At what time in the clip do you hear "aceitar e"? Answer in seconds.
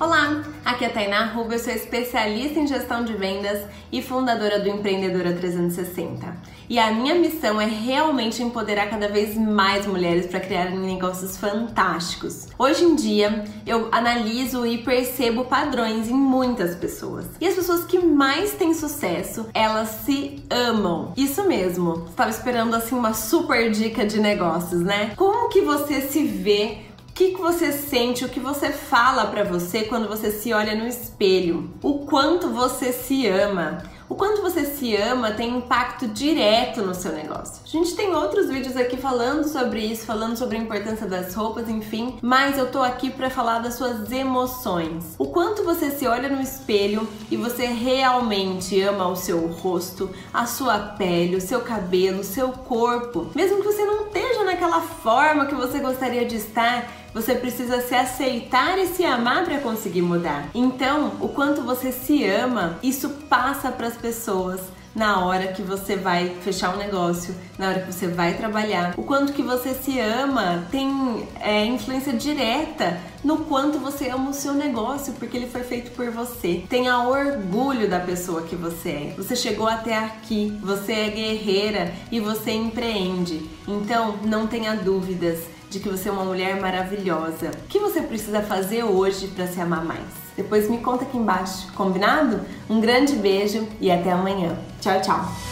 57.94-58.86